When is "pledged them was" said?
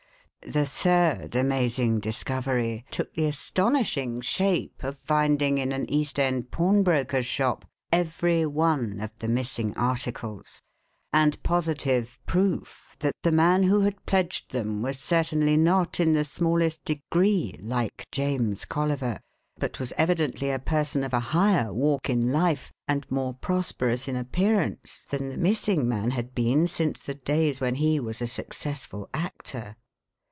14.07-14.97